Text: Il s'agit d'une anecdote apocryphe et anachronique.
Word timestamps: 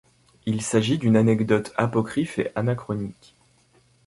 Il 0.47 0.63
s'agit 0.63 0.97
d'une 0.97 1.15
anecdote 1.15 1.73
apocryphe 1.77 2.39
et 2.39 2.49
anachronique. 2.55 3.35